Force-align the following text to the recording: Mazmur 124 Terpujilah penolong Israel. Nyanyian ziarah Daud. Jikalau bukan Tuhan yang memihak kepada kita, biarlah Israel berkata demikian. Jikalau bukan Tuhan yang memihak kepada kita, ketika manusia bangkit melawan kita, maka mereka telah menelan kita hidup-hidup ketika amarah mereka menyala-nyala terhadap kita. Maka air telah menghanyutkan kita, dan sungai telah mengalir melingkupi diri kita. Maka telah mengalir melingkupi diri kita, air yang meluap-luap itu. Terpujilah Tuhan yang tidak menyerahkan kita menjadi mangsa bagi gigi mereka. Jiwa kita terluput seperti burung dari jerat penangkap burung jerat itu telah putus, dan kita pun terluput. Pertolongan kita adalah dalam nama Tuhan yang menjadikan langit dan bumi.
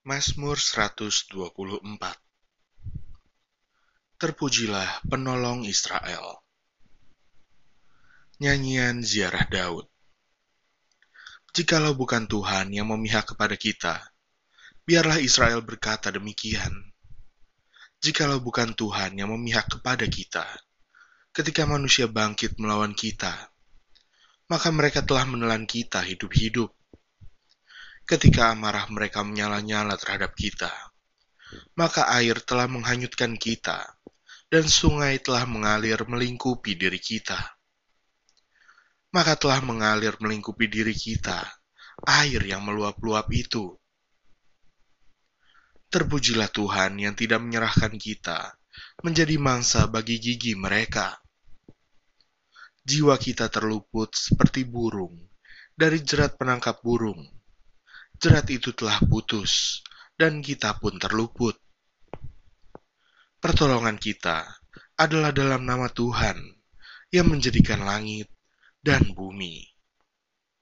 Mazmur 0.00 0.56
124 0.56 1.84
Terpujilah 4.16 5.04
penolong 5.04 5.68
Israel. 5.68 6.40
Nyanyian 8.40 9.04
ziarah 9.04 9.44
Daud. 9.44 9.84
Jikalau 11.52 11.92
bukan 11.92 12.24
Tuhan 12.24 12.72
yang 12.72 12.88
memihak 12.88 13.36
kepada 13.36 13.60
kita, 13.60 14.00
biarlah 14.88 15.20
Israel 15.20 15.60
berkata 15.60 16.08
demikian. 16.08 16.72
Jikalau 18.00 18.40
bukan 18.40 18.72
Tuhan 18.72 19.20
yang 19.20 19.28
memihak 19.36 19.68
kepada 19.68 20.08
kita, 20.08 20.48
ketika 21.28 21.68
manusia 21.68 22.08
bangkit 22.08 22.56
melawan 22.56 22.96
kita, 22.96 23.52
maka 24.48 24.72
mereka 24.72 25.04
telah 25.04 25.28
menelan 25.28 25.68
kita 25.68 26.00
hidup-hidup 26.00 26.72
ketika 28.10 28.50
amarah 28.50 28.90
mereka 28.90 29.22
menyala-nyala 29.22 29.94
terhadap 29.94 30.34
kita. 30.34 30.74
Maka 31.78 32.10
air 32.18 32.42
telah 32.42 32.66
menghanyutkan 32.66 33.38
kita, 33.38 33.86
dan 34.50 34.66
sungai 34.66 35.22
telah 35.22 35.46
mengalir 35.46 36.02
melingkupi 36.02 36.74
diri 36.74 36.98
kita. 36.98 37.38
Maka 39.14 39.38
telah 39.38 39.62
mengalir 39.62 40.18
melingkupi 40.18 40.66
diri 40.66 40.90
kita, 40.90 41.38
air 42.02 42.42
yang 42.42 42.66
meluap-luap 42.66 43.30
itu. 43.30 43.78
Terpujilah 45.86 46.50
Tuhan 46.50 46.98
yang 46.98 47.14
tidak 47.14 47.38
menyerahkan 47.38 47.94
kita 47.94 48.58
menjadi 49.06 49.38
mangsa 49.38 49.86
bagi 49.86 50.18
gigi 50.18 50.58
mereka. 50.58 51.14
Jiwa 52.82 53.14
kita 53.18 53.46
terluput 53.46 54.14
seperti 54.18 54.66
burung 54.66 55.14
dari 55.74 56.02
jerat 56.02 56.38
penangkap 56.38 56.82
burung 56.82 57.39
jerat 58.20 58.44
itu 58.52 58.76
telah 58.76 59.00
putus, 59.08 59.80
dan 60.20 60.44
kita 60.44 60.76
pun 60.76 61.00
terluput. 61.00 61.56
Pertolongan 63.40 63.96
kita 63.96 64.44
adalah 65.00 65.32
dalam 65.32 65.64
nama 65.64 65.88
Tuhan 65.88 66.36
yang 67.08 67.32
menjadikan 67.32 67.80
langit 67.80 68.28
dan 68.84 69.16
bumi. 69.16 69.69